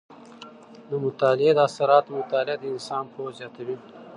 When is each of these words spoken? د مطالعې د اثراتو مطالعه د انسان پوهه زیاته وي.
د 0.89 0.91
مطالعې 1.05 1.51
د 1.55 1.59
اثراتو 1.67 2.15
مطالعه 2.19 2.57
د 2.59 2.63
انسان 2.73 3.03
پوهه 3.13 3.31
زیاته 3.39 3.61
وي. 3.67 3.77